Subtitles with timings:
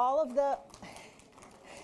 [0.00, 0.58] all of the,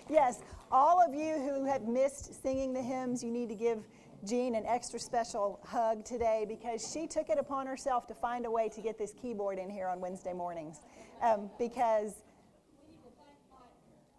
[0.09, 0.41] yes,
[0.73, 3.85] all of you who have missed singing the hymns, you need to give
[4.25, 8.51] Jean an extra special hug today because she took it upon herself to find a
[8.51, 10.81] way to get this keyboard in here on Wednesday mornings.
[11.23, 12.15] Um, because,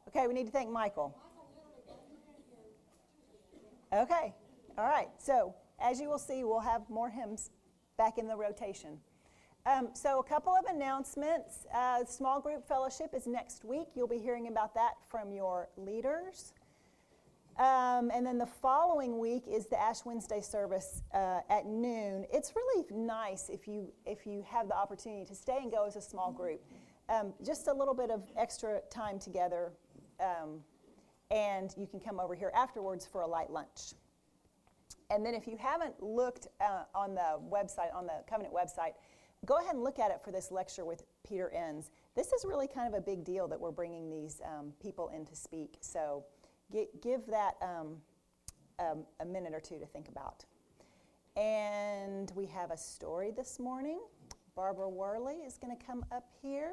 [0.09, 1.17] okay, we need to thank Michael.
[3.91, 4.35] Okay,
[4.77, 5.07] all right.
[5.17, 7.49] So, as you will see, we'll have more hymns
[7.97, 8.99] back in the rotation.
[9.67, 11.65] Um, so, a couple of announcements.
[11.75, 13.87] Uh, small group fellowship is next week.
[13.95, 16.53] You'll be hearing about that from your leaders.
[17.59, 22.25] Um, and then the following week is the Ash Wednesday service uh, at noon.
[22.31, 25.97] It's really nice if you if you have the opportunity to stay and go as
[25.97, 26.63] a small group.
[27.09, 29.73] Um, just a little bit of extra time together,
[30.21, 30.61] um,
[31.29, 33.95] and you can come over here afterwards for a light lunch.
[35.09, 38.93] And then if you haven't looked uh, on the website, on the Covenant website,
[39.45, 41.91] go ahead and look at it for this lecture with Peter Enns.
[42.15, 45.25] This is really kind of a big deal that we're bringing these um, people in
[45.25, 45.77] to speak.
[45.81, 46.25] So
[46.71, 47.97] give that um,
[48.79, 50.45] um, a minute or two to think about.
[51.35, 53.99] And we have a story this morning.
[54.55, 56.71] Barbara Worley is going to come up here.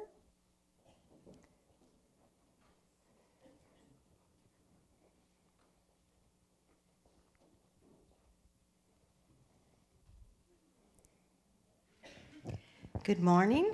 [13.05, 13.71] Good morning.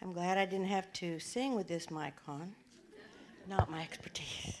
[0.00, 2.54] I'm glad I didn't have to sing with this mic on
[3.46, 4.56] not my expertise.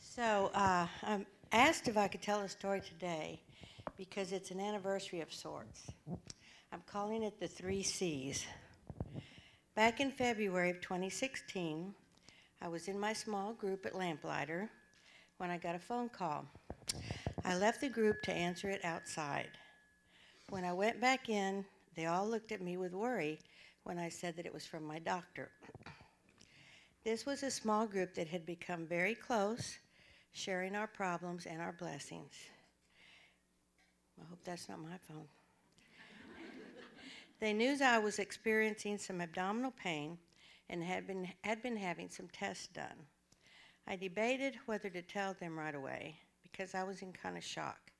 [0.00, 3.40] So uh, I'm asked if I could tell a story today
[3.96, 5.88] because it's an anniversary of sorts.
[6.72, 8.44] I'm calling it the three C's.
[9.76, 11.94] Back in February of 2016,
[12.60, 14.68] I was in my small group at Lamplighter
[15.38, 16.44] when I got a phone call.
[17.44, 19.50] I left the group to answer it outside.
[20.52, 21.64] When I went back in,
[21.96, 23.38] they all looked at me with worry
[23.84, 25.50] when I said that it was from my doctor.
[27.04, 29.78] This was a small group that had become very close,
[30.32, 32.34] sharing our problems and our blessings.
[34.20, 35.24] I hope that's not my phone.
[37.40, 40.18] they knew I was experiencing some abdominal pain
[40.68, 43.06] and had been, had been having some tests done.
[43.88, 47.91] I debated whether to tell them right away because I was in kind of shock.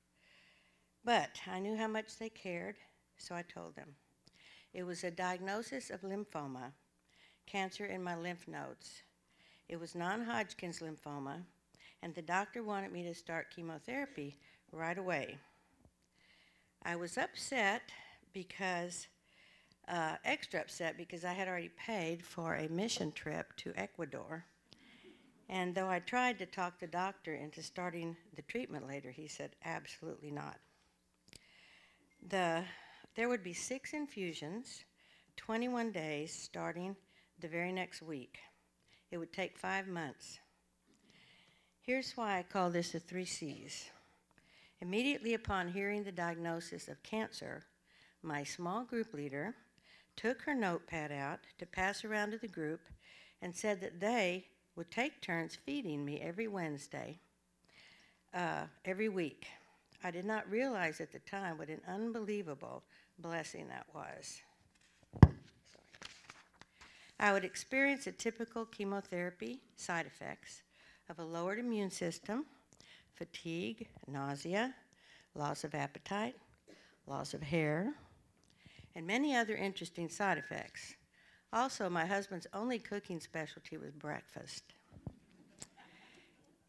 [1.05, 2.75] But I knew how much they cared,
[3.17, 3.95] so I told them.
[4.73, 6.71] It was a diagnosis of lymphoma
[7.45, 9.03] cancer in my lymph nodes.
[9.67, 11.43] It was non Hodgkin's lymphoma,
[12.01, 14.37] and the doctor wanted me to start chemotherapy
[14.71, 15.37] right away.
[16.83, 17.91] I was upset
[18.33, 19.07] because,
[19.87, 24.45] uh, extra upset because I had already paid for a mission trip to Ecuador.
[25.49, 29.55] And though I tried to talk the doctor into starting the treatment later, he said
[29.63, 30.57] absolutely not.
[32.29, 32.63] The,
[33.15, 34.85] there would be six infusions,
[35.35, 36.95] 21 days, starting
[37.39, 38.39] the very next week.
[39.11, 40.39] It would take five months.
[41.81, 43.89] Here's why I call this the three C's.
[44.79, 47.65] Immediately upon hearing the diagnosis of cancer,
[48.21, 49.53] my small group leader
[50.15, 52.81] took her notepad out to pass around to the group
[53.41, 54.45] and said that they
[54.77, 57.19] would take turns feeding me every Wednesday,
[58.33, 59.47] uh, every week.
[60.03, 62.83] I did not realize at the time what an unbelievable
[63.19, 64.41] blessing that was.
[67.19, 70.63] I would experience a typical chemotherapy side effects
[71.09, 72.45] of a lowered immune system,
[73.15, 74.73] fatigue, nausea,
[75.35, 76.35] loss of appetite,
[77.07, 77.93] loss of hair,
[78.95, 80.95] and many other interesting side effects.
[81.53, 84.63] Also, my husband's only cooking specialty was breakfast.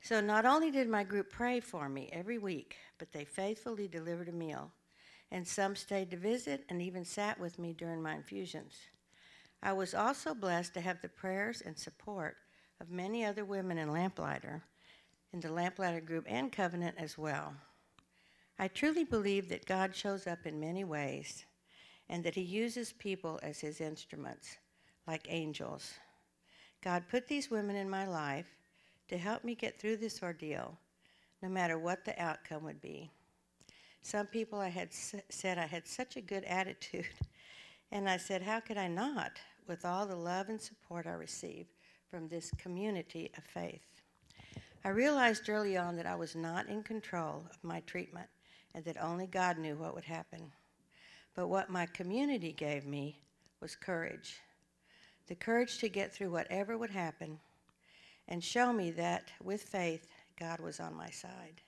[0.04, 4.28] So, not only did my group pray for me every week, but they faithfully delivered
[4.28, 4.70] a meal.
[5.30, 8.74] And some stayed to visit and even sat with me during my infusions.
[9.62, 12.36] I was also blessed to have the prayers and support
[12.82, 14.62] of many other women in Lamplighter,
[15.32, 17.54] in the Lamplighter group and Covenant as well.
[18.58, 21.46] I truly believe that God shows up in many ways
[22.10, 24.58] and that He uses people as His instruments,
[25.06, 25.94] like angels.
[26.82, 28.54] God put these women in my life
[29.08, 30.78] to help me get through this ordeal,
[31.42, 33.10] no matter what the outcome would be.
[34.02, 37.06] Some people I had s- said I had such a good attitude,
[37.92, 39.38] and I said, How could I not?
[39.66, 41.66] with all the love and support I receive
[42.10, 44.02] from this community of faith.
[44.84, 48.28] I realized early on that I was not in control of my treatment
[48.74, 50.52] and that only God knew what would happen.
[51.34, 53.20] But what my community gave me
[53.60, 54.40] was courage
[55.26, 57.38] the courage to get through whatever would happen
[58.28, 60.06] and show me that with faith,
[60.38, 61.62] God was on my side.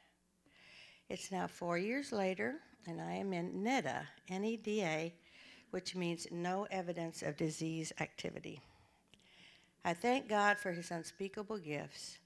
[1.08, 2.56] It's now four years later,
[2.87, 5.14] and I am in NEDA, N E D A,
[5.70, 8.61] which means no evidence of disease activity.
[9.85, 12.19] I thank God for his unspeakable gifts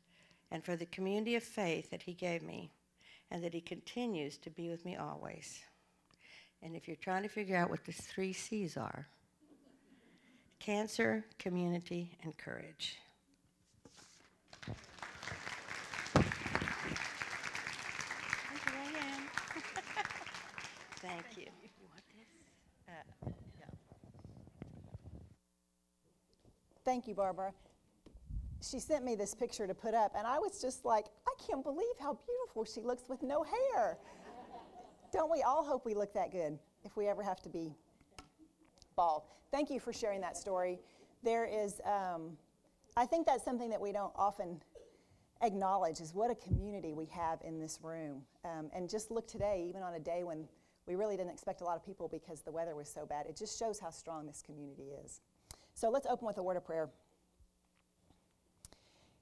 [0.50, 2.70] and for the community of faith that he gave me
[3.30, 5.60] and that he continues to be with me always.
[6.62, 9.06] And if you're trying to figure out what the three C's are
[10.58, 12.98] cancer, community, and courage.
[21.10, 21.46] Thank you.
[21.62, 22.28] You want this?
[23.26, 23.30] Uh,
[26.84, 27.52] Thank you, Barbara.
[28.62, 31.64] She sent me this picture to put up, and I was just like, I can't
[31.64, 33.98] believe how beautiful she looks with no hair.
[35.12, 37.72] Don't we all hope we look that good if we ever have to be
[38.94, 39.24] bald?
[39.50, 40.78] Thank you for sharing that story.
[41.24, 42.36] There is, um,
[42.96, 44.62] I think that's something that we don't often
[45.42, 48.22] acknowledge is what a community we have in this room.
[48.44, 50.46] Um, and just look today, even on a day when
[50.86, 53.36] we really didn't expect a lot of people because the weather was so bad, it
[53.36, 55.20] just shows how strong this community is.
[55.74, 56.90] So let's open with a word of prayer.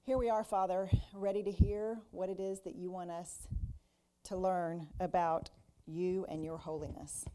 [0.03, 3.47] Here we are, Father, ready to hear what it is that you want us
[4.25, 5.51] to learn about
[5.87, 7.27] you and your holiness.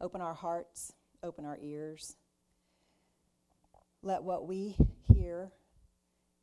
[0.00, 2.16] Open our hearts, open our ears.
[4.02, 4.76] Let what we
[5.14, 5.52] hear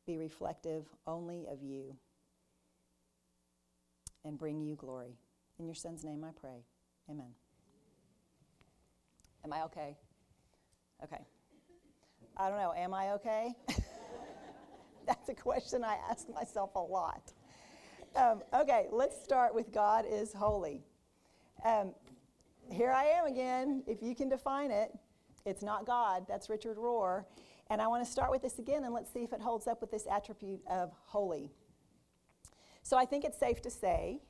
[0.06, 1.96] be reflective only of you
[4.24, 5.18] and bring you glory.
[5.58, 6.64] In your son's name I pray.
[7.10, 7.32] Amen.
[9.44, 9.96] Am I okay?
[11.02, 11.24] Okay.
[12.36, 12.72] I don't know.
[12.76, 13.54] Am I okay?
[15.06, 17.32] That's a question I ask myself a lot.
[18.16, 20.82] Um, okay, let's start with God is holy.
[21.64, 21.94] Um,
[22.70, 23.82] here I am again.
[23.86, 24.90] If you can define it,
[25.46, 26.26] it's not God.
[26.28, 27.24] That's Richard Rohr.
[27.68, 29.80] And I want to start with this again and let's see if it holds up
[29.80, 31.50] with this attribute of holy.
[32.82, 34.20] So I think it's safe to say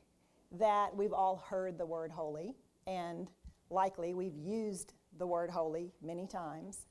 [0.52, 2.54] that we've all heard the word holy,
[2.86, 3.30] and
[3.70, 6.86] likely we've used the word holy many times.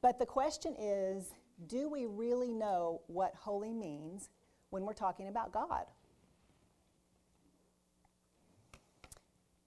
[0.00, 1.32] But the question is
[1.66, 4.30] do we really know what holy means
[4.70, 5.86] when we're talking about God?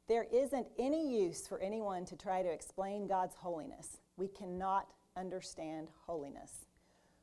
[0.08, 3.98] There isn't any use for anyone to try to explain God's holiness.
[4.16, 4.88] We cannot
[5.18, 6.66] understand holiness.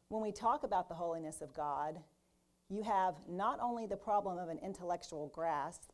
[0.09, 1.99] When we talk about the holiness of God,
[2.69, 5.91] you have not only the problem of an intellectual grasp,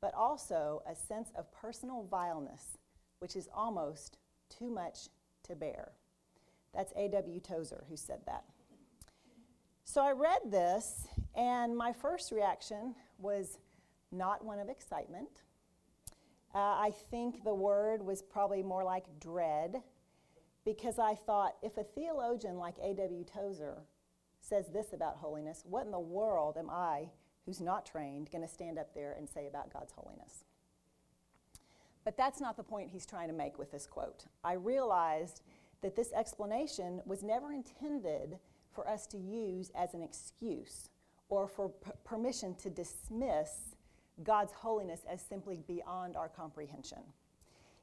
[0.00, 2.78] but also a sense of personal vileness,
[3.20, 4.18] which is almost
[4.50, 5.08] too much
[5.44, 5.92] to bear.
[6.74, 7.40] That's A.W.
[7.40, 8.44] Tozer who said that.
[9.84, 13.58] So I read this, and my first reaction was
[14.10, 15.28] not one of excitement.
[16.54, 19.82] Uh, I think the word was probably more like dread
[20.64, 23.24] because I thought if a theologian like A.W.
[23.24, 23.82] Tozer
[24.42, 27.08] says this about holiness, what in the world am I,
[27.46, 30.44] who's not trained, going to stand up there and say about God's holiness?
[32.04, 34.24] But that's not the point he's trying to make with this quote.
[34.42, 35.42] I realized
[35.82, 38.38] that this explanation was never intended
[38.72, 40.88] for us to use as an excuse
[41.28, 43.76] or for p- permission to dismiss
[44.22, 46.98] God's holiness as simply beyond our comprehension.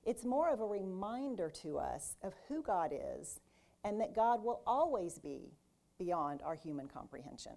[0.06, 3.40] It's more of a reminder to us of who God is
[3.84, 5.54] and that God will always be
[6.00, 7.54] beyond our human comprehension.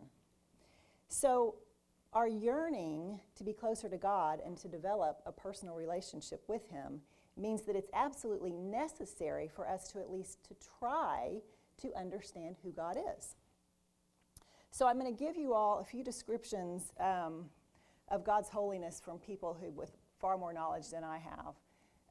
[1.09, 1.55] So,
[2.13, 7.01] our yearning to be closer to God and to develop a personal relationship with Him
[7.39, 11.41] means that it's absolutely necessary for us to at least to try
[11.81, 13.37] to understand who God is.
[14.71, 17.47] So I'm going to give you all a few descriptions um,
[18.09, 21.55] of God's holiness from people who with far more knowledge than I have.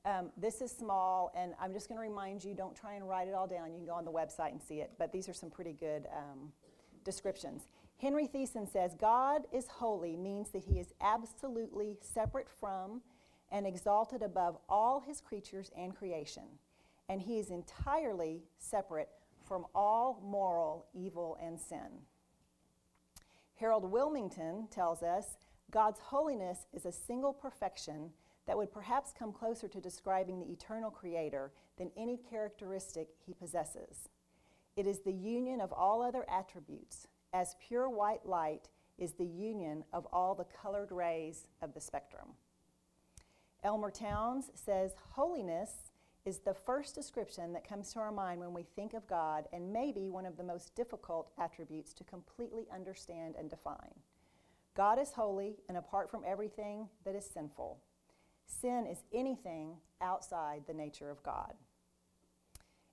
[0.03, 3.27] Um, this is small, and I'm just going to remind you don't try and write
[3.27, 3.71] it all down.
[3.71, 6.07] You can go on the website and see it, but these are some pretty good
[6.15, 6.51] um,
[7.03, 7.67] descriptions.
[7.97, 13.01] Henry Thiessen says God is holy means that he is absolutely separate from
[13.51, 16.45] and exalted above all his creatures and creation,
[17.07, 19.09] and he is entirely separate
[19.45, 22.05] from all moral evil and sin.
[23.55, 25.37] Harold Willmington tells us
[25.69, 28.09] God's holiness is a single perfection
[28.47, 34.09] that would perhaps come closer to describing the eternal creator than any characteristic he possesses.
[34.75, 39.83] It is the union of all other attributes, as pure white light is the union
[39.93, 42.29] of all the colored rays of the spectrum.
[43.63, 45.91] Elmer Towns says, Holiness
[46.25, 49.73] is the first description that comes to our mind when we think of God, and
[49.73, 53.93] maybe one of the most difficult attributes to completely understand and define.
[54.75, 57.79] God is holy and apart from everything that is sinful.
[58.59, 61.53] Sin is anything outside the nature of God.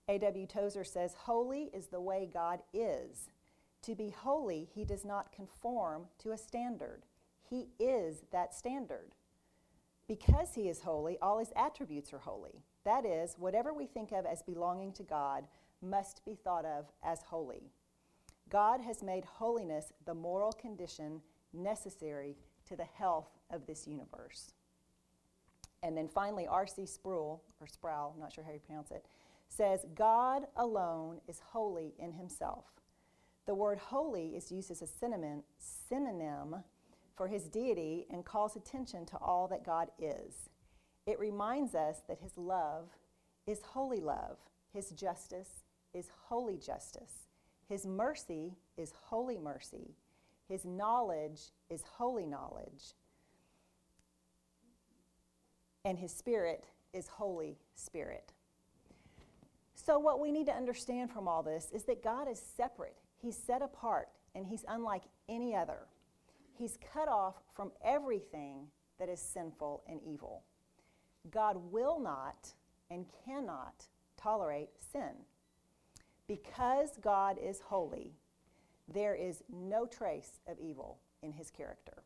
[0.08, 0.46] A.W.
[0.46, 3.28] Tozer says, Holy is the way God is.
[3.82, 7.04] To be holy, he does not conform to a standard,
[7.42, 9.12] he is that standard.
[10.06, 12.62] Because he is holy, all his attributes are holy.
[12.84, 15.44] That is, whatever we think of as belonging to God
[15.82, 17.70] must be thought of as holy.
[18.48, 21.20] God has made holiness the moral condition
[21.52, 22.36] necessary
[22.66, 24.54] to the health of this universe.
[25.82, 26.86] And then finally, R.C.
[26.86, 29.06] Sproul, or Sproul, I'm not sure how you pronounce it,
[29.48, 32.64] says, God alone is holy in himself.
[33.46, 36.56] The word holy is used as a synonym, synonym
[37.16, 40.50] for his deity and calls attention to all that God is.
[41.06, 42.90] It reminds us that his love
[43.46, 44.36] is holy love,
[44.72, 47.28] his justice is holy justice,
[47.68, 49.96] his mercy is holy mercy,
[50.48, 52.94] his knowledge is holy knowledge,
[55.84, 58.32] and his spirit is Holy Spirit.
[59.74, 63.36] So, what we need to understand from all this is that God is separate, He's
[63.36, 65.86] set apart, and He's unlike any other.
[66.58, 68.66] He's cut off from everything
[68.98, 70.42] that is sinful and evil.
[71.30, 72.52] God will not
[72.90, 75.12] and cannot tolerate sin.
[76.26, 78.12] Because God is holy,
[78.92, 82.02] there is no trace of evil in his character.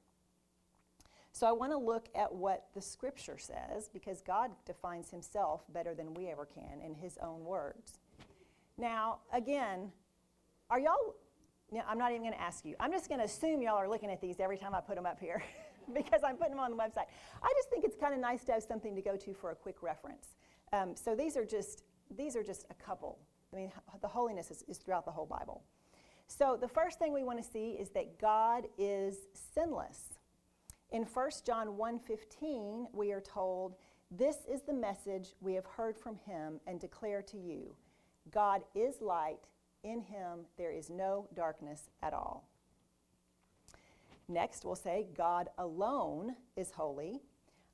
[1.33, 5.95] So I want to look at what the scripture says because God defines himself better
[5.95, 7.99] than we ever can in his own words.
[8.77, 9.91] Now, again,
[10.69, 11.15] are y'all,
[11.89, 12.77] I'm not even going to ask you.
[12.79, 15.07] I'm just going to assume y'all are looking at these every time I put them
[15.07, 15.43] up here
[15.95, 17.07] because I'm putting them on the website.
[17.43, 19.55] I just think it's kind of nice to have something to go to for a
[19.55, 20.37] quick reference.
[20.73, 21.85] Um, so these are just
[22.17, 23.19] these are just a couple.
[23.53, 25.63] I mean, the holiness is, is throughout the whole Bible.
[26.27, 29.17] So the first thing we want to see is that God is
[29.55, 30.19] sinless.
[30.93, 33.77] In 1 John 1:15, we are told,
[34.11, 37.75] "This is the message we have heard from him and declare to you.
[38.31, 39.49] God is light;
[39.83, 42.45] in him there is no darkness at all."
[44.29, 47.23] Next, we'll say God alone is holy.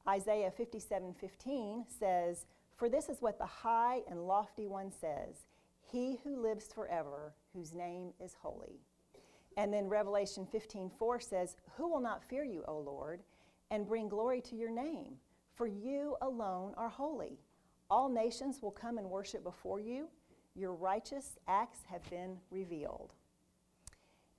[0.07, 2.47] Isaiah 57:15 says,
[2.77, 5.49] "For this is what the high and lofty one says,
[5.81, 8.81] he who lives forever, whose name is holy."
[9.59, 13.25] And then Revelation 15:4 says, "Who will not fear you, O Lord,
[13.71, 15.21] and bring glory to your name?
[15.55, 17.41] For you alone are holy.
[17.91, 20.11] All nations will come and worship before you.
[20.55, 23.15] Your righteous acts have been revealed."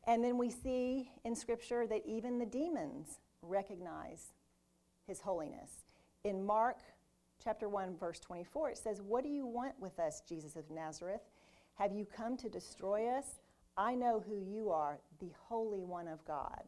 [0.06, 4.32] And then we see in scripture that even the demons recognize
[5.06, 5.84] his holiness.
[6.24, 6.82] In Mark
[7.40, 11.30] chapter 1 verse 24 it says, "What do you want with us, Jesus of Nazareth?
[11.74, 13.42] Have you come to destroy us?"
[13.80, 16.64] I know who you are, the Holy One of God.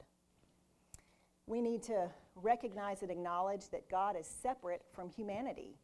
[1.46, 5.75] We need to recognize and acknowledge that God is separate from humanity.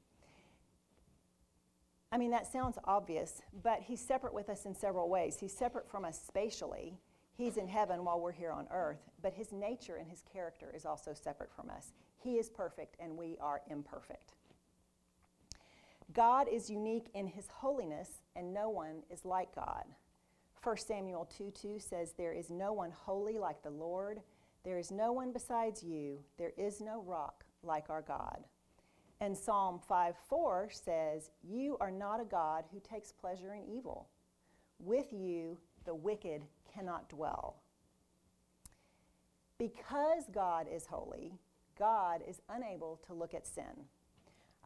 [2.14, 5.38] I mean, that sounds obvious, but He's separate with us in several ways.
[5.38, 6.98] He's separate from us spatially.
[7.36, 10.86] He's in heaven while we're here on earth, but His nature and His character is
[10.86, 11.92] also separate from us.
[12.20, 14.32] He is perfect and we are imperfect.
[16.14, 19.84] God is unique in His holiness, and no one is like God.
[20.64, 24.22] 1 Samuel 2 2 says, There is no one holy like the Lord.
[24.64, 26.20] There is no one besides you.
[26.38, 28.44] There is no rock like our God.
[29.20, 34.10] And Psalm 5 4 says, You are not a God who takes pleasure in evil.
[34.80, 37.58] With you, the wicked cannot dwell.
[39.58, 41.34] Because God is holy,
[41.80, 43.86] God is unable to look at sin.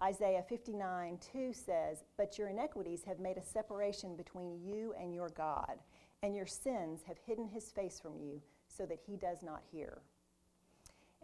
[0.02, 5.30] Isaiah 59 2 says, But your iniquities have made a separation between you and your
[5.30, 5.78] God,
[6.24, 10.02] and your sins have hidden his face from you so that he does not hear.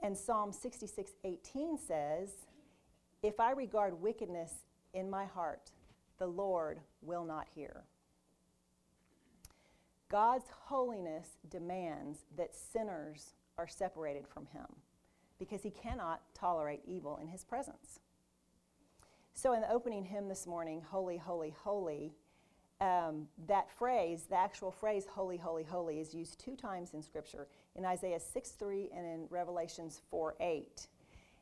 [0.03, 2.29] And Psalm 66 18 says,
[3.23, 5.71] If I regard wickedness in my heart,
[6.19, 7.83] the Lord will not hear.
[10.09, 14.67] God's holiness demands that sinners are separated from him
[15.39, 17.99] because he cannot tolerate evil in his presence.
[19.37, 22.11] So, in the opening hymn this morning, Holy, Holy, Holy,
[22.81, 27.47] um, that phrase, the actual phrase, Holy, Holy, Holy, is used two times in Scripture
[27.75, 30.87] in Isaiah 6 3 and in Revelations 4 8.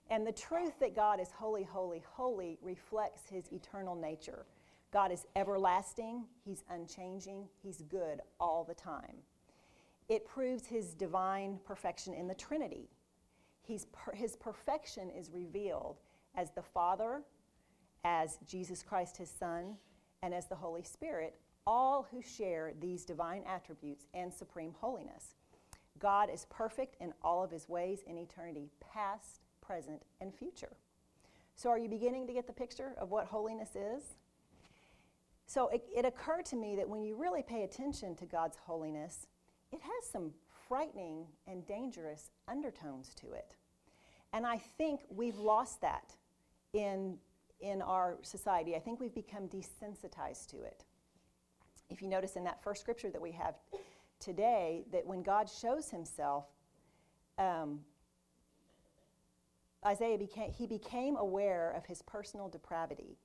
[0.09, 4.45] And the truth that God is holy, holy, holy reflects his eternal nature.
[4.91, 9.15] God is everlasting, he's unchanging, he's good all the time.
[10.09, 12.89] It proves his divine perfection in the Trinity.
[13.93, 16.01] Per- his perfection is revealed
[16.35, 17.21] as the Father,
[18.05, 19.75] as Jesus Christ, his Son,
[20.21, 21.35] and as the Holy Spirit,
[21.67, 25.33] all who share these divine attributes and supreme holiness.
[25.99, 30.77] God is perfect in all of his ways in eternity, past, present, and future.
[31.55, 34.03] So, are you beginning to get the picture of what holiness is?
[35.47, 39.25] So, it, it occurred to me that when you really pay attention to God's holiness,
[39.71, 40.31] it has some
[40.67, 43.55] frightening and dangerous undertones to it.
[44.33, 46.13] And I think we've lost that
[46.73, 47.17] in
[47.65, 48.75] in our society.
[48.75, 50.85] I think we've become desensitized to it.
[51.89, 53.55] If you notice in that first scripture that we have
[54.19, 56.45] today, that when God shows himself,
[57.37, 57.81] um,
[59.85, 63.17] Isaiah became, he became aware of his personal depravity.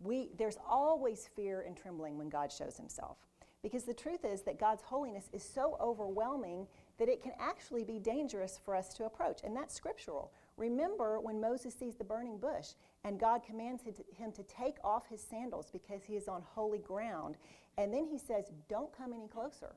[0.00, 3.18] We, there's always fear and trembling when God shows himself.
[3.62, 6.66] Because the truth is that God's holiness is so overwhelming
[6.98, 9.40] that it can actually be dangerous for us to approach.
[9.44, 10.32] And that's scriptural.
[10.56, 12.70] Remember when Moses sees the burning bush
[13.04, 17.36] and God commands him to take off his sandals because he is on holy ground.
[17.78, 19.74] And then he says, Don't come any closer.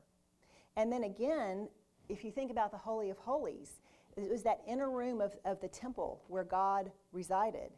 [0.76, 1.68] And then again,
[2.08, 3.80] if you think about the Holy of Holies,
[4.16, 7.72] it was that inner room of, of the temple where God resided.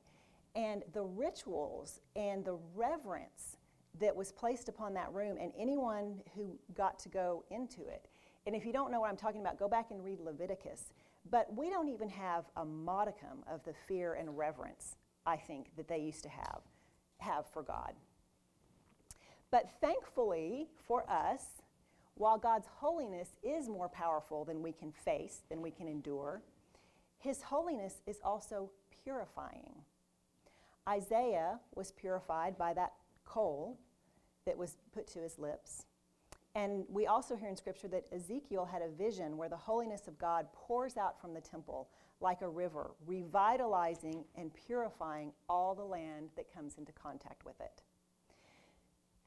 [0.54, 3.56] And the rituals and the reverence
[4.00, 8.08] that was placed upon that room and anyone who got to go into it.
[8.46, 10.92] And if you don't know what I'm talking about, go back and read Leviticus.
[11.30, 14.96] But we don't even have a modicum of the fear and reverence,
[15.28, 16.62] I think, that they used to have,
[17.18, 17.92] have for God.
[19.50, 21.44] But thankfully for us,
[22.14, 26.42] while God's holiness is more powerful than we can face, than we can endure,
[27.18, 28.70] his holiness is also
[29.04, 29.74] purifying.
[30.88, 32.94] Isaiah was purified by that
[33.26, 33.78] coal
[34.46, 35.84] that was put to his lips.
[36.54, 40.18] And we also hear in Scripture that Ezekiel had a vision where the holiness of
[40.18, 46.30] God pours out from the temple like a river, revitalizing and purifying all the land
[46.36, 47.82] that comes into contact with it.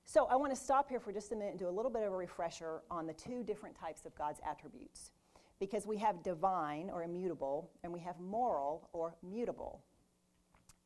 [0.06, 2.04] So I want to stop here for just a minute and do a little bit
[2.04, 5.12] of a refresher on the two different types of God's attributes.
[5.58, 9.84] Because we have divine or immutable, and we have moral or mutable.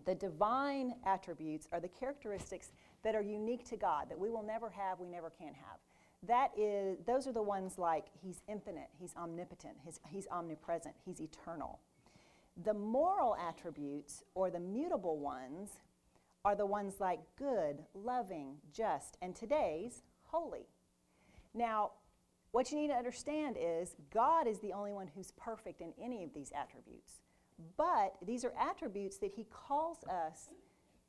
[0.06, 2.72] The divine attributes are the characteristics
[3.04, 5.80] that are unique to God, that we will never have, we never can have.
[6.28, 11.22] That is, those are the ones like He's infinite, He's omnipotent, he's, he's omnipresent, He's
[11.22, 11.80] eternal.
[12.64, 15.72] The moral attributes, or the mutable ones,
[16.46, 20.68] are the ones like good, loving, just, and today's holy.
[21.54, 21.92] Now,
[22.52, 26.24] what you need to understand is God is the only one who's perfect in any
[26.24, 27.20] of these attributes.
[27.78, 30.50] But these are attributes that he calls us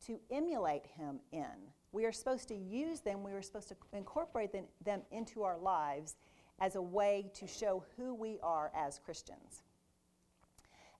[0.06, 1.44] to emulate him in.
[1.92, 6.16] We are supposed to use them, we are supposed to incorporate them, into our lives
[6.61, 9.62] as a way to show who we are as Christians.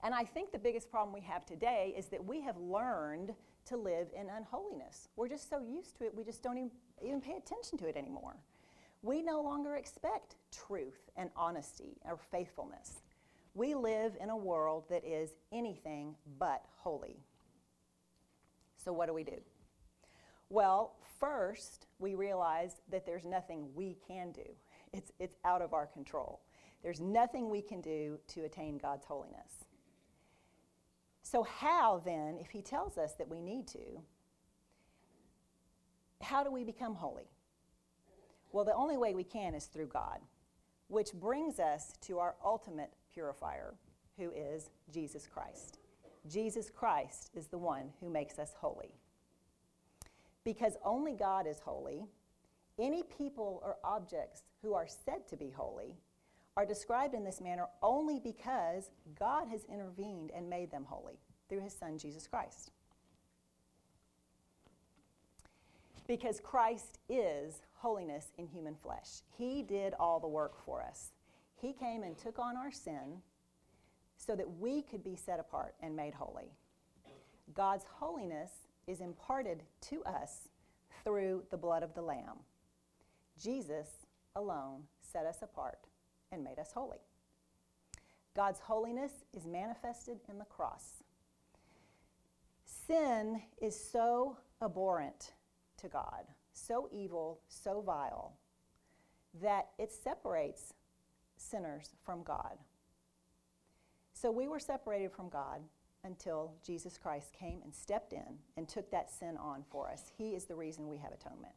[0.03, 3.33] And I think the biggest problem we have today is that we have learned
[3.65, 5.09] to live in unholiness.
[5.15, 6.71] We're just so used to it, we just don't even,
[7.03, 8.37] even pay attention to it anymore.
[9.01, 13.01] We no longer expect truth and honesty or faithfulness.
[13.53, 17.17] We live in a world that is anything but holy.
[18.75, 19.37] So, what do we do?
[20.49, 24.45] Well, first, we realize that there's nothing we can do,
[24.93, 26.41] it's, it's out of our control.
[26.83, 29.65] There's nothing we can do to attain God's holiness.
[31.29, 34.01] So, how then, if He tells us that we need to,
[36.21, 37.29] how do we become holy?
[38.53, 40.19] Well, the only way we can is through God,
[40.87, 43.73] which brings us to our ultimate purifier,
[44.17, 45.79] who is Jesus Christ.
[46.29, 48.95] Jesus Christ is the one who makes us holy.
[50.45, 52.05] Because only God is holy,
[52.79, 55.97] any people or objects who are said to be holy
[56.57, 61.61] are described in this manner only because God has intervened and made them holy through
[61.61, 62.71] his Son, Jesus Christ.
[66.07, 69.21] Because Christ is holiness in human flesh.
[69.37, 71.11] He did all the work for us.
[71.61, 73.21] He came and took on our sin
[74.17, 76.51] so that we could be set apart and made holy.
[77.53, 78.51] God's holiness
[78.87, 80.49] is imparted to us
[81.03, 82.39] through the blood of the Lamb.
[83.39, 83.87] Jesus
[84.35, 85.77] alone set us apart
[86.31, 86.99] and made us holy.
[88.35, 91.03] God's holiness is manifested in the cross.
[92.65, 95.33] Sin is so abhorrent
[95.77, 98.33] to God, so evil, so vile,
[99.41, 100.73] that it separates
[101.35, 102.57] sinners from God.
[104.13, 105.61] So we were separated from God
[106.03, 110.11] until Jesus Christ came and stepped in and took that sin on for us.
[110.17, 111.53] He is the reason we have atonement.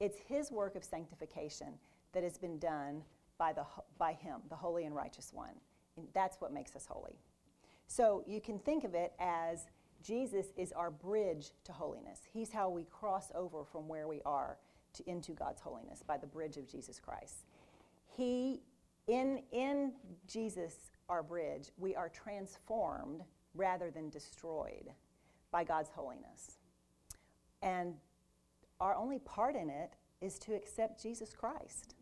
[0.00, 1.74] It's His work of sanctification
[2.12, 3.02] that has been done
[3.38, 3.64] by, the,
[3.98, 5.54] by Him, the Holy and Righteous One.
[5.96, 7.18] And that's what makes us holy.
[7.86, 9.66] So you can think of it as
[10.02, 12.20] Jesus is our bridge to holiness.
[12.32, 14.58] He's how we cross over from where we are
[14.94, 17.44] to, into God's holiness by the bridge of Jesus Christ.
[18.16, 18.62] He
[19.06, 19.92] in, in
[20.26, 20.74] Jesus,
[21.08, 23.22] our bridge, we are transformed
[23.54, 24.90] rather than destroyed
[25.50, 26.58] by God's holiness.
[27.62, 27.94] And
[28.80, 31.94] our only part in it is to accept Jesus Christ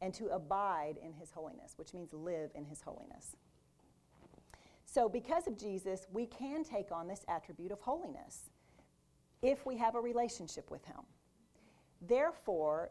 [0.00, 3.36] and to abide in his holiness, which means live in his holiness.
[4.92, 8.50] So, because of Jesus, we can take on this attribute of holiness.
[9.42, 11.00] if we have a relationship with Him.
[12.02, 12.90] Therefore,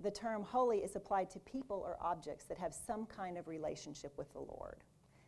[0.00, 4.12] the term holy is applied to people or objects that have some kind of relationship
[4.18, 4.84] with the Lord.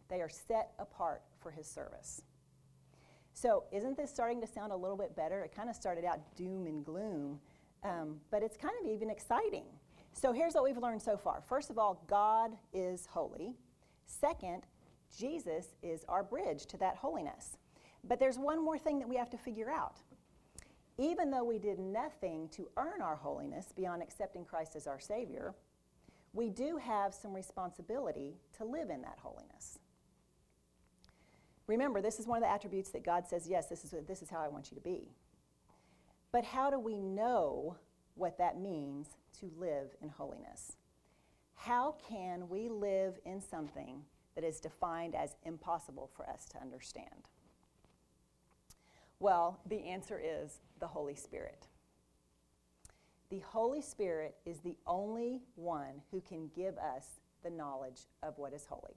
[0.09, 2.23] They are set apart for His service.
[3.33, 5.43] So, isn't this starting to sound a little bit better?
[5.43, 7.41] It kind of started out doom and gloom,
[7.85, 9.67] um, but it's kind of even exciting.
[10.21, 11.41] So, here's what we've learned so far.
[11.49, 13.55] First of all, God is holy.
[14.05, 14.65] Second,
[15.17, 17.57] Jesus is our bridge to that holiness.
[18.03, 20.01] But there's one more thing that we have to figure out.
[20.99, 25.55] Even though we did nothing to earn our holiness beyond accepting Christ as our Savior,
[26.33, 29.79] we do have some responsibility to live in that holiness.
[31.69, 34.31] Remember, this is one of the attributes that God says, yes, this is, this is
[34.31, 35.13] how I want you to be.
[36.33, 37.77] But how do we know
[38.17, 39.11] what that means
[39.41, 40.73] to live in holiness?
[41.55, 44.03] How can we live in something
[44.35, 47.29] that is defined as impossible for us to understand?
[49.21, 51.67] Well, the answer is the Holy Spirit.
[53.31, 58.53] The Holy Spirit is the only one who can give us the knowledge of what
[58.53, 58.95] is holy.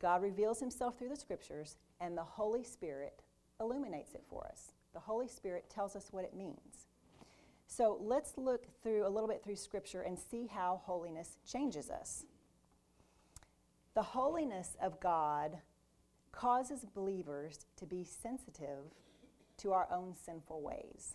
[0.00, 3.22] God reveals himself through the scriptures, and the Holy Spirit
[3.60, 4.72] illuminates it for us.
[4.94, 6.86] The Holy Spirit tells us what it means.
[7.74, 12.24] So let's look through a little bit through scripture and see how holiness changes us.
[13.94, 15.56] The holiness of God
[16.32, 18.92] causes believers to be sensitive
[19.58, 21.14] to our own sinful ways.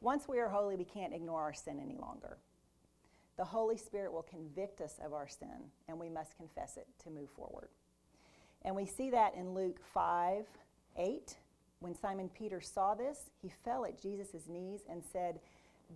[0.00, 2.38] Once we are holy, we can't ignore our sin any longer.
[3.36, 7.10] The Holy Spirit will convict us of our sin, and we must confess it to
[7.10, 7.68] move forward.
[8.62, 10.44] And we see that in Luke 5
[10.96, 11.36] 8.
[11.82, 15.40] When Simon Peter saw this, he fell at Jesus' knees and said,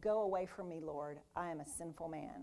[0.00, 1.20] Go away from me, Lord.
[1.36, 2.42] I am a sinful man.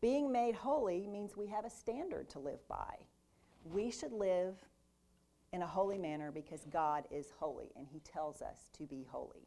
[0.00, 2.96] Being made holy means we have a standard to live by.
[3.62, 4.54] We should live
[5.52, 9.46] in a holy manner because God is holy and he tells us to be holy.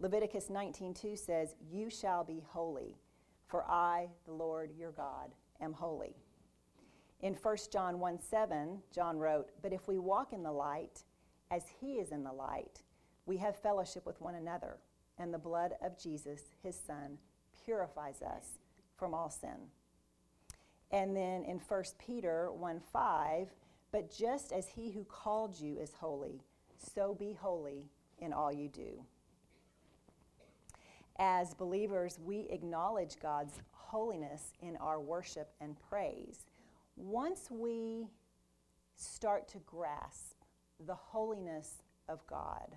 [0.00, 2.98] Leviticus 19:2 says, "You shall be holy,
[3.46, 6.16] for I, the Lord your God, am holy."
[7.20, 11.02] In 1 John 1 7, John wrote, But if we walk in the light,
[11.50, 12.82] as he is in the light,
[13.26, 14.78] we have fellowship with one another,
[15.18, 17.18] and the blood of Jesus, his son,
[17.64, 18.58] purifies us
[18.96, 19.70] from all sin.
[20.90, 23.48] And then in 1 Peter 1 5,
[23.90, 26.40] but just as he who called you is holy,
[26.94, 29.02] so be holy in all you do.
[31.18, 36.47] As believers, we acknowledge God's holiness in our worship and praise.
[36.98, 38.08] Once we
[38.96, 40.34] start to grasp
[40.84, 42.74] the holiness of God,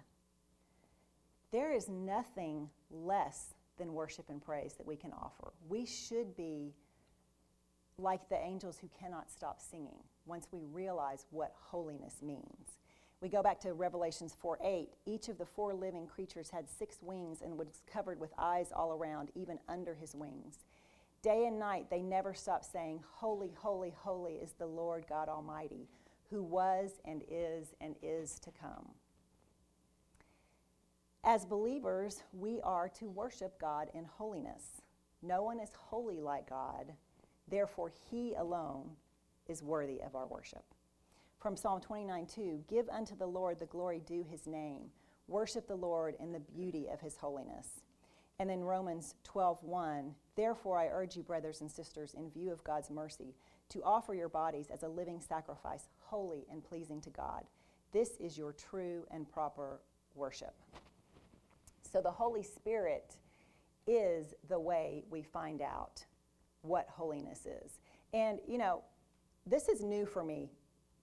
[1.51, 5.53] there is nothing less than worship and praise that we can offer.
[5.67, 6.75] We should be
[7.97, 12.77] like the angels who cannot stop singing once we realize what holiness means.
[13.21, 14.89] We go back to Revelations 4 8.
[15.05, 18.93] Each of the four living creatures had six wings and was covered with eyes all
[18.93, 20.59] around, even under his wings.
[21.21, 25.87] Day and night, they never stop saying, Holy, holy, holy is the Lord God Almighty,
[26.31, 28.87] who was and is and is to come.
[31.23, 34.81] As believers, we are to worship God in holiness.
[35.21, 36.93] No one is holy like God,
[37.47, 38.89] therefore, He alone
[39.47, 40.63] is worthy of our worship.
[41.37, 44.89] From Psalm 29 2 Give unto the Lord the glory due His name,
[45.27, 47.81] worship the Lord in the beauty of His holiness.
[48.39, 52.63] And then Romans 12 1 Therefore, I urge you, brothers and sisters, in view of
[52.63, 53.35] God's mercy,
[53.69, 57.43] to offer your bodies as a living sacrifice, holy and pleasing to God.
[57.91, 59.81] This is your true and proper
[60.15, 60.55] worship.
[61.91, 63.17] So the Holy Spirit
[63.87, 66.05] is the way we find out
[66.61, 67.79] what holiness is.
[68.13, 68.83] And, you know,
[69.45, 70.51] this is new for me.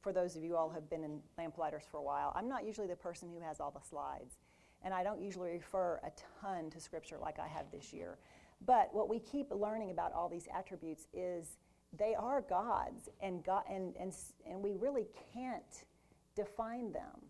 [0.01, 2.65] For those of you all who have been in Lamplighters for a while, I'm not
[2.65, 4.39] usually the person who has all the slides.
[4.83, 6.11] And I don't usually refer a
[6.41, 8.19] ton to Scripture like I have this year.
[8.65, 11.57] But what we keep learning about all these attributes is
[11.97, 14.13] they are God's, and, God, and, and,
[14.49, 15.85] and we really can't
[16.35, 17.23] define them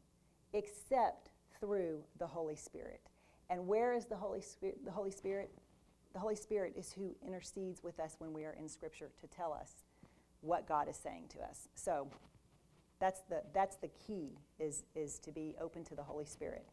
[0.53, 3.01] except through the Holy Spirit.
[3.51, 4.85] And where is the Holy Spirit?
[4.85, 5.51] The Holy Spirit,
[6.13, 9.53] the Holy Spirit is who intercedes with us when we are in Scripture to tell
[9.53, 9.85] us
[10.41, 11.69] what God is saying to us.
[11.75, 12.09] So
[13.01, 16.67] that's the that's the key is is to be open to the Holy Spirit.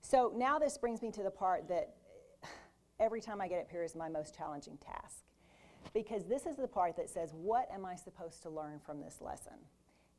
[0.00, 1.94] So now this brings me to the part that
[3.02, 5.24] every time I get up here is my most challenging task.
[5.92, 9.20] Because this is the part that says, what am I supposed to learn from this
[9.20, 9.54] lesson?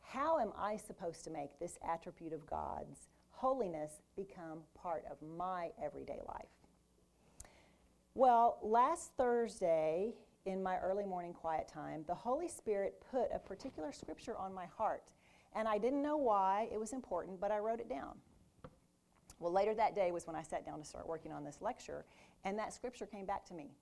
[0.02, 5.70] How am I supposed to make this attribute of God's holiness become part of my
[5.82, 6.46] everyday life?
[8.14, 10.14] Well, last Thursday,
[10.46, 14.66] in my early morning quiet time, the Holy Spirit put a particular scripture on my
[14.78, 15.14] heart.
[15.56, 18.18] And I didn't know why it was important, but I wrote it down.
[19.40, 22.06] Well, later that day was when I sat down to start working on this lecture,
[22.44, 23.76] and that scripture came back to me.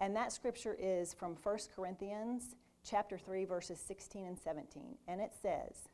[0.00, 4.98] And that scripture is from 1 Corinthians chapter 3 verses 16 and 17.
[5.08, 5.88] And it says,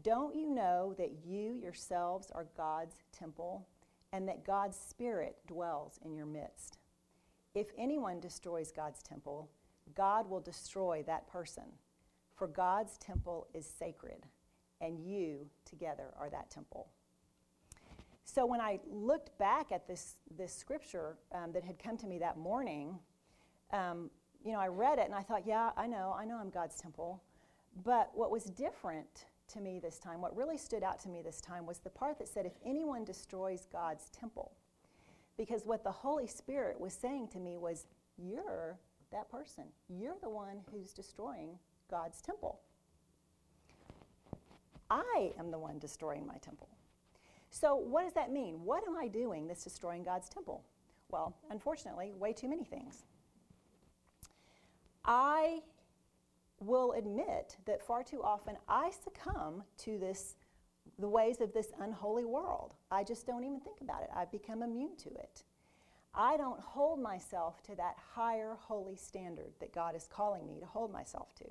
[0.00, 3.68] "Don't you know that you yourselves are God's temple
[4.12, 6.78] and that God's spirit dwells in your midst?
[7.54, 9.50] If anyone destroys God's temple,
[9.94, 11.78] God will destroy that person.
[12.34, 14.26] For God's temple is sacred,
[14.80, 16.90] and you together are that temple."
[18.28, 22.18] So when I looked back at this, this scripture um, that had come to me
[22.18, 22.98] that morning,
[23.72, 24.10] um,
[24.44, 26.74] you know, I read it and I thought, yeah, I know, I know I'm God's
[26.76, 27.22] temple.
[27.84, 31.40] But what was different to me this time, what really stood out to me this
[31.40, 34.50] time, was the part that said, if anyone destroys God's temple.
[35.38, 37.86] Because what the Holy Spirit was saying to me was,
[38.18, 38.76] you're
[39.12, 39.64] that person.
[39.88, 41.58] You're the one who's destroying
[41.88, 42.58] God's temple.
[44.90, 46.68] I am the one destroying my temple.
[47.50, 48.64] So, what does that mean?
[48.64, 50.64] What am I doing that's destroying God's temple?
[51.10, 53.04] Well, unfortunately, way too many things.
[55.04, 55.60] I
[56.60, 60.34] will admit that far too often I succumb to this
[60.98, 62.74] the ways of this unholy world.
[62.90, 64.08] I just don't even think about it.
[64.14, 65.42] I've become immune to it.
[66.14, 70.66] I don't hold myself to that higher holy standard that God is calling me to
[70.66, 71.44] hold myself to.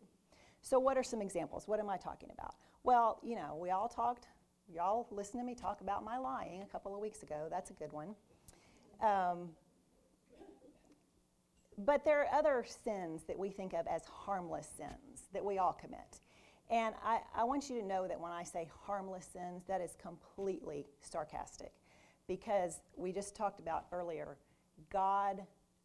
[0.61, 1.67] So, what are some examples?
[1.67, 2.55] What am I talking about?
[2.83, 4.27] Well, you know, we all talked,
[4.73, 7.47] y'all listened to me talk about my lying a couple of weeks ago.
[7.49, 8.15] That's a good one.
[9.01, 9.49] Um,
[11.77, 15.73] but there are other sins that we think of as harmless sins that we all
[15.73, 16.19] commit.
[16.69, 19.95] And I, I, want you to know that when I say harmless sins, that is
[20.01, 21.73] completely sarcastic.
[22.27, 24.37] Because we just talked about earlier,
[24.91, 25.43] God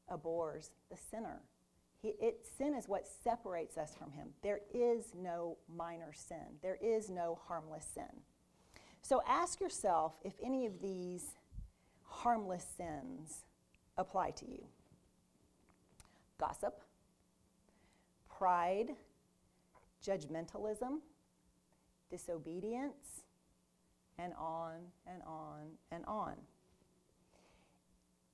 [0.08, 1.42] abhors the sinner.
[2.00, 4.28] He, it, sin is what separates us from Him.
[4.42, 8.22] There is no minor sin, there is no harmless sin.
[9.02, 11.32] So ask yourself if any of these
[12.02, 13.44] harmless sins
[13.96, 14.64] apply to you
[16.38, 16.80] gossip,
[18.34, 18.92] pride,
[20.02, 21.00] judgmentalism,
[22.10, 23.22] disobedience,
[24.18, 26.34] and on and on and on.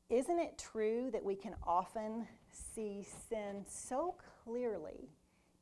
[0.08, 5.08] Isn't it true that we can often see sin so clearly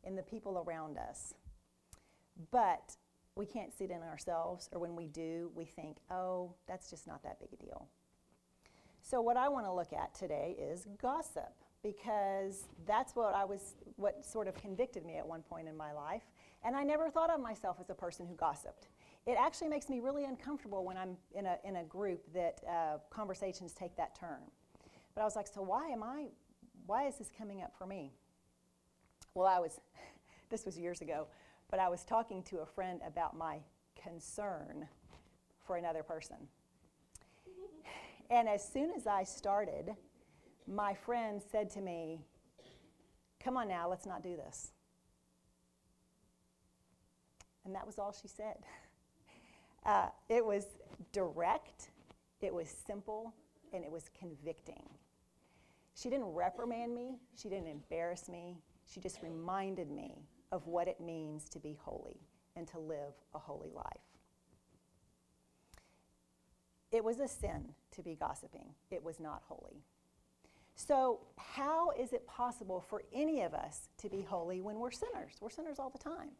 [0.04, 1.32] in the people around us,
[2.50, 2.96] but
[3.37, 7.07] we can't see it in ourselves, or when we do, we think, oh, that's just
[7.07, 7.88] not that big a deal.
[9.03, 13.75] So, what I want to look at today is gossip because that's what I was,
[13.97, 16.23] what sort of convicted me at one point in my life.
[16.64, 18.88] And I never thought of myself as a person who gossiped.
[19.27, 22.99] It actually makes me really uncomfortable when I'm in a, in a group that uh,
[23.11, 24.40] conversations take that turn.
[25.14, 26.29] But I was like, so why am I,
[26.87, 28.12] why is this coming up for me?
[29.35, 29.79] Well, I was,
[30.51, 31.27] this was years ago,
[31.70, 33.59] but I was talking to a friend about my
[34.00, 34.88] concern
[35.66, 36.37] for another person.
[38.31, 39.94] And as soon as I started,
[40.66, 42.20] my friend said to me,
[43.42, 44.72] Come on now, let's not do this.
[47.64, 48.57] And that was all she said.
[49.87, 50.64] Uh, it was
[51.12, 51.90] direct,
[52.40, 53.35] it was simple,
[53.74, 54.88] and it was convicting.
[55.94, 60.22] She didn't reprimand me, she didn't embarrass me, she just reminded me
[60.54, 62.20] of what it means to be holy
[62.54, 64.06] and to live a holy life.
[66.92, 69.82] It was a sin to be gossiping, it was not holy.
[70.76, 75.34] So, how is it possible for any of us to be holy when we're sinners?
[75.40, 76.30] We're sinners all the time.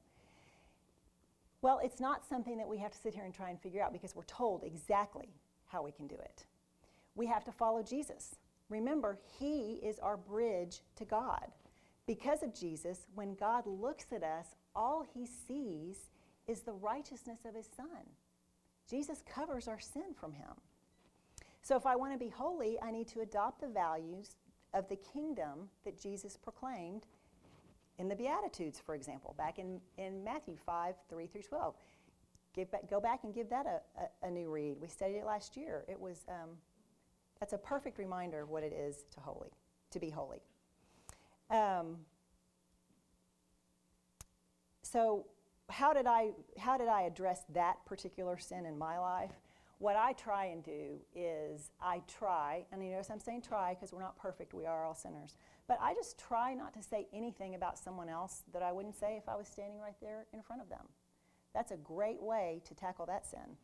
[1.61, 3.93] Well, it's not something that we have to sit here and try and figure out
[3.93, 5.29] because we're told exactly
[5.67, 6.45] how we can do it.
[7.17, 8.37] We have to follow Jesus.
[8.69, 11.47] Remember, He is our bridge to God.
[12.07, 15.97] Because of Jesus, when God looks at us, all He sees
[16.47, 18.07] is the righteousness of His Son.
[18.89, 20.51] Jesus covers our sin from Him.
[21.63, 24.37] So if I want to be holy, I need to adopt the values
[24.75, 27.07] of the kingdom that Jesus proclaimed
[27.99, 31.75] in the Beatitudes, for example, back in, in Matthew 5 3 through 12.
[32.55, 34.77] Give back, go back and give that a, a, a, new read.
[34.81, 35.85] We studied it last year.
[35.89, 36.51] It was, um,
[37.41, 39.51] that's a perfect reminder of what it is to holy,
[39.91, 40.41] to be holy.
[41.51, 41.99] Um,
[44.83, 45.27] so
[45.69, 49.33] how did I how did I address that particular sin in my life?
[49.79, 53.93] what I try and do is I try, and you notice I'm saying try because
[53.93, 55.35] we're not perfect, we are all sinners,
[55.67, 59.17] but I just try not to say anything about someone else that I wouldn't say
[59.17, 60.87] if I was standing right there in front of them.
[61.55, 63.59] That's a great way to tackle that sin.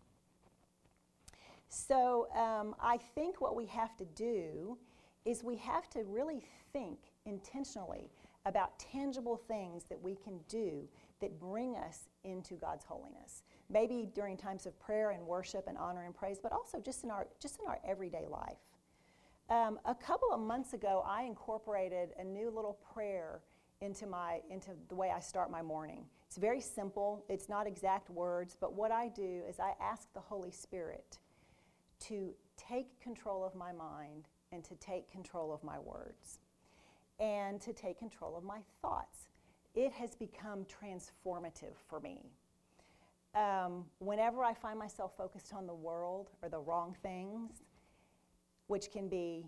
[1.68, 4.76] So um, I think what we have to do
[5.24, 6.98] is we have to really think
[7.30, 8.10] intentionally
[8.44, 10.88] about tangible things that we can do
[11.20, 13.42] that bring us into God's holiness.
[13.68, 17.10] Maybe during times of prayer and worship and honor and praise, but also just in
[17.10, 18.58] our, just in our everyday life.
[19.50, 23.40] Um, a couple of months ago, I incorporated a new little prayer
[23.80, 26.04] into, my, into the way I start my morning.
[26.26, 30.20] It's very simple, it's not exact words, but what I do is I ask the
[30.20, 31.18] Holy Spirit
[32.00, 36.38] to take control of my mind and to take control of my words
[37.20, 39.28] and to take control of my thoughts.
[39.74, 42.32] It has become transformative for me.
[43.34, 47.62] Um, whenever I find myself focused on the world or the wrong things,
[48.66, 49.46] which can be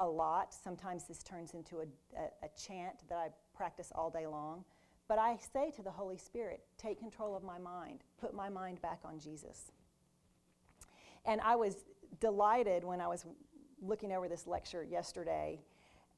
[0.00, 1.86] a lot, sometimes this turns into a,
[2.16, 4.64] a, a chant that I practice all day long.
[5.08, 8.80] But I say to the Holy Spirit, take control of my mind, put my mind
[8.80, 9.72] back on Jesus.
[11.24, 11.76] And I was
[12.20, 13.26] delighted when I was
[13.82, 15.60] looking over this lecture yesterday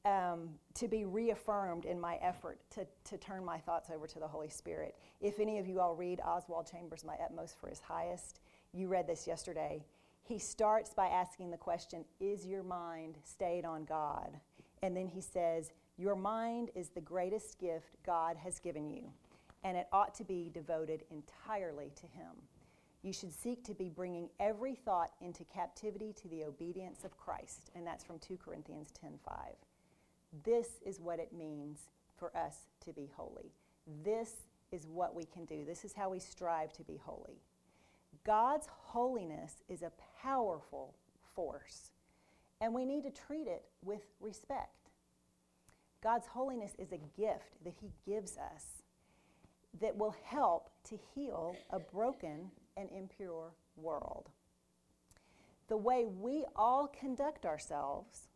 [0.05, 4.27] um, to be reaffirmed in my effort to, to turn my thoughts over to the
[4.27, 4.97] Holy Spirit.
[5.21, 8.41] If any of you all read Oswald Chambers' My Utmost for His Highest,
[8.73, 9.85] you read this yesterday.
[10.23, 14.39] He starts by asking the question, Is your mind stayed on God?
[14.83, 19.13] And then he says, Your mind is the greatest gift God has given you,
[19.65, 22.31] and it ought to be devoted entirely to Him.
[23.03, 27.71] You should seek to be bringing every thought into captivity to the obedience of Christ.
[27.75, 29.57] And that's from 2 Corinthians 10:5.
[30.45, 31.79] This is what it means
[32.17, 33.53] for us to be holy.
[34.05, 34.31] This
[34.71, 35.65] is what we can do.
[35.65, 37.41] This is how we strive to be holy.
[38.25, 40.95] God's holiness is a powerful
[41.35, 41.91] force,
[42.61, 44.91] and we need to treat it with respect.
[46.03, 48.83] God's holiness is a gift that He gives us
[49.81, 54.29] that will help to heal a broken and impure world.
[55.69, 58.29] The way we all conduct ourselves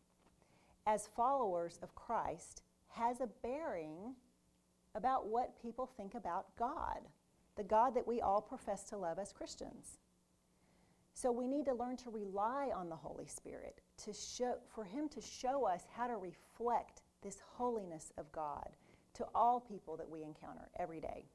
[0.85, 4.15] as followers of Christ has a bearing
[4.93, 7.01] about what people think about God,
[7.57, 9.99] the God that we all profess to love as Christians.
[11.13, 15.09] So we need to learn to rely on the Holy Spirit to show, for Him
[15.09, 18.69] to show us how to reflect this holiness of God
[19.15, 21.25] to all people that we encounter every day.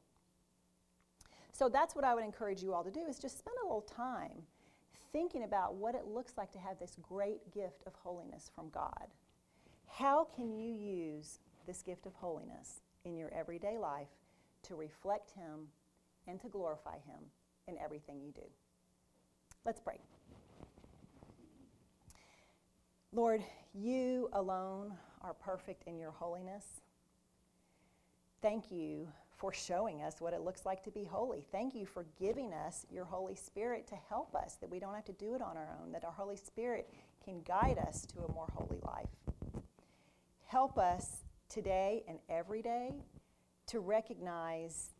[1.53, 3.83] So that's what I would encourage you all to do is just spend a little
[3.83, 4.43] time
[5.13, 9.09] thinking about what it looks like to have this great gift of holiness from God.
[9.93, 14.09] How can you use this gift of holiness in your everyday life
[14.63, 15.69] to reflect Him
[16.27, 17.21] and to glorify Him
[17.69, 18.47] in everything you do?
[19.65, 19.99] Let's pray.
[23.13, 23.43] Lord,
[23.75, 26.65] you alone are perfect in your holiness.
[28.41, 31.45] Thank you for showing us what it looks like to be holy.
[31.51, 35.05] Thank you for giving us your Holy Spirit to help us, that we don't have
[35.07, 36.91] to do it on our own, that our Holy Spirit
[37.25, 39.09] can guide us to a more holy life.
[40.51, 42.91] Help us today and every day
[43.69, 44.91] to recognize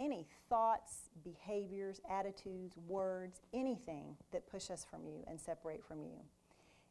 [0.00, 6.18] any thoughts, behaviors, attitudes, words, anything that push us from you and separate from you.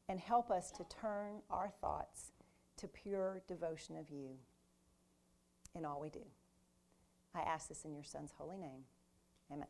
[0.08, 2.32] And help us to turn our thoughts
[2.78, 4.30] to pure devotion of you
[5.76, 6.24] in all we do.
[7.36, 8.86] I ask this in your Son's holy name.
[9.52, 9.68] Amen.